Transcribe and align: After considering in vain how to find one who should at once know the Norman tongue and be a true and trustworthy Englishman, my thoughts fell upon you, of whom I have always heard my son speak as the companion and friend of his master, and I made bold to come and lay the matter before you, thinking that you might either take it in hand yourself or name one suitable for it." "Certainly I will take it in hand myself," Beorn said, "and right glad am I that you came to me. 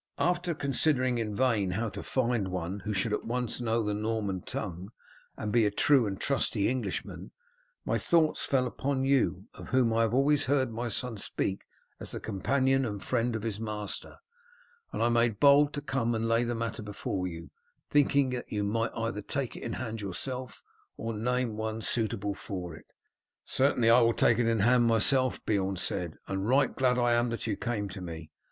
After 0.17 0.55
considering 0.55 1.19
in 1.19 1.35
vain 1.35 1.69
how 1.77 1.89
to 1.89 2.01
find 2.01 2.47
one 2.47 2.79
who 2.79 2.91
should 2.91 3.13
at 3.13 3.23
once 3.23 3.61
know 3.61 3.83
the 3.83 3.93
Norman 3.93 4.41
tongue 4.41 4.89
and 5.37 5.51
be 5.51 5.63
a 5.63 5.69
true 5.69 6.07
and 6.07 6.19
trustworthy 6.19 6.67
Englishman, 6.69 7.29
my 7.85 7.99
thoughts 7.99 8.43
fell 8.43 8.65
upon 8.65 9.03
you, 9.05 9.45
of 9.53 9.69
whom 9.69 9.93
I 9.93 10.01
have 10.01 10.15
always 10.15 10.45
heard 10.47 10.71
my 10.71 10.89
son 10.89 11.17
speak 11.17 11.65
as 11.99 12.13
the 12.13 12.19
companion 12.19 12.83
and 12.83 13.03
friend 13.03 13.35
of 13.35 13.43
his 13.43 13.59
master, 13.59 14.17
and 14.91 15.03
I 15.03 15.09
made 15.09 15.39
bold 15.39 15.71
to 15.73 15.81
come 15.81 16.15
and 16.15 16.27
lay 16.27 16.45
the 16.45 16.55
matter 16.55 16.81
before 16.81 17.27
you, 17.27 17.51
thinking 17.91 18.31
that 18.31 18.51
you 18.51 18.63
might 18.63 18.91
either 18.95 19.21
take 19.21 19.55
it 19.55 19.61
in 19.61 19.73
hand 19.73 20.01
yourself 20.01 20.63
or 20.97 21.13
name 21.13 21.57
one 21.57 21.79
suitable 21.79 22.33
for 22.33 22.75
it." 22.75 22.87
"Certainly 23.45 23.91
I 23.91 24.01
will 24.01 24.13
take 24.13 24.39
it 24.39 24.47
in 24.47 24.61
hand 24.61 24.87
myself," 24.87 25.45
Beorn 25.45 25.75
said, 25.75 26.15
"and 26.27 26.49
right 26.49 26.75
glad 26.75 26.97
am 26.97 27.03
I 27.27 27.29
that 27.29 27.45
you 27.45 27.55
came 27.55 27.87
to 27.89 28.01
me. 28.01 28.31